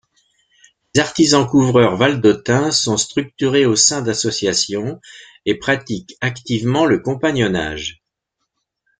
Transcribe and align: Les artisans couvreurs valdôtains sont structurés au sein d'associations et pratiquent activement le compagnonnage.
Les 0.95 1.01
artisans 1.01 1.45
couvreurs 1.47 1.95
valdôtains 1.95 2.71
sont 2.71 2.97
structurés 2.97 3.67
au 3.67 3.75
sein 3.75 4.01
d'associations 4.01 4.99
et 5.45 5.59
pratiquent 5.59 6.17
activement 6.21 6.87
le 6.87 6.97
compagnonnage. 6.97 8.01